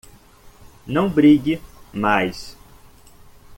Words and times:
Não 0.87 1.07
brigue 1.07 1.61
mais 1.93 2.57